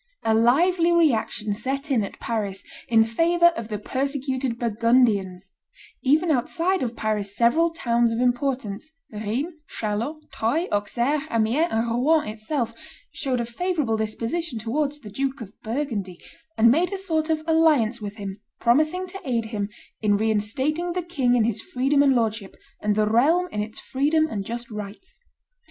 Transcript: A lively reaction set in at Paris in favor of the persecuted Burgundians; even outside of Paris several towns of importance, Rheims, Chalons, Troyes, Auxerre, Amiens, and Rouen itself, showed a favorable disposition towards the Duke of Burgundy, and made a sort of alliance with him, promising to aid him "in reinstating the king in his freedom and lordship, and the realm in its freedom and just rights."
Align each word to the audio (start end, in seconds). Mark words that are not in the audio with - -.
A 0.23 0.33
lively 0.33 0.91
reaction 0.91 1.53
set 1.53 1.91
in 1.91 2.03
at 2.03 2.19
Paris 2.19 2.63
in 2.87 3.03
favor 3.03 3.53
of 3.55 3.67
the 3.67 3.77
persecuted 3.77 4.57
Burgundians; 4.57 5.51
even 6.01 6.31
outside 6.31 6.81
of 6.81 6.95
Paris 6.95 7.35
several 7.37 7.69
towns 7.69 8.11
of 8.11 8.19
importance, 8.19 8.89
Rheims, 9.13 9.53
Chalons, 9.67 10.23
Troyes, 10.31 10.69
Auxerre, 10.71 11.27
Amiens, 11.29 11.67
and 11.69 11.85
Rouen 11.85 12.27
itself, 12.27 12.73
showed 13.11 13.39
a 13.41 13.45
favorable 13.45 13.95
disposition 13.95 14.57
towards 14.57 15.01
the 15.01 15.11
Duke 15.11 15.39
of 15.39 15.53
Burgundy, 15.61 16.17
and 16.57 16.71
made 16.71 16.91
a 16.91 16.97
sort 16.97 17.29
of 17.29 17.43
alliance 17.45 18.01
with 18.01 18.15
him, 18.15 18.41
promising 18.59 19.05
to 19.05 19.21
aid 19.23 19.45
him 19.45 19.69
"in 20.01 20.17
reinstating 20.17 20.93
the 20.93 21.03
king 21.03 21.35
in 21.35 21.43
his 21.43 21.61
freedom 21.61 22.01
and 22.01 22.15
lordship, 22.15 22.55
and 22.81 22.95
the 22.95 23.05
realm 23.05 23.47
in 23.51 23.61
its 23.61 23.79
freedom 23.79 24.25
and 24.25 24.45
just 24.47 24.71
rights." 24.71 25.19